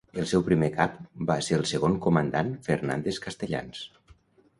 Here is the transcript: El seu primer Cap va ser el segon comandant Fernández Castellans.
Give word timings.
El 0.21 0.25
seu 0.29 0.43
primer 0.45 0.69
Cap 0.77 0.95
va 1.31 1.35
ser 1.47 1.53
el 1.61 1.65
segon 1.71 1.97
comandant 2.05 2.49
Fernández 2.69 3.21
Castellans. 3.27 3.83